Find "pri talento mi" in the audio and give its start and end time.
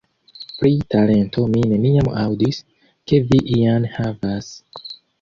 0.61-1.61